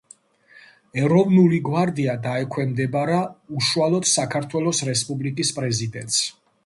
ეროვნული 1.01 1.59
გვარდია 1.67 2.15
დაექვემდებარა 2.23 3.19
უშუალოდ 3.61 4.09
საქართველოს 4.13 4.81
რესპუბლიკის 4.91 5.53
პრეზიდენტს. 5.59 6.19